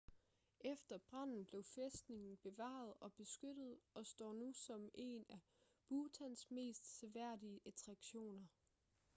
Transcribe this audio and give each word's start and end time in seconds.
efter 0.59 0.97
branden 0.97 1.45
blev 1.45 1.63
fæstningen 1.63 2.37
bevaret 2.37 2.93
og 2.99 3.13
beskyttet 3.13 3.79
og 3.93 4.05
står 4.05 4.33
nu 4.33 4.53
som 4.53 4.89
en 4.93 5.25
af 5.29 5.39
bhutans 5.89 6.51
mest 6.51 6.99
seværdige 6.99 7.59
attraktioner 7.65 8.47